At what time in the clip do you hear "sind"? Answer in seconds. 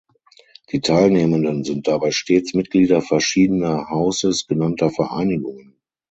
1.63-1.85